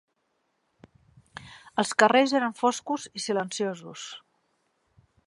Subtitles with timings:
[1.83, 4.09] Els carrers eren foscos i silenciosos